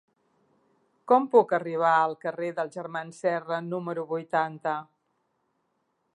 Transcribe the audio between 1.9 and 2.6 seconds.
al carrer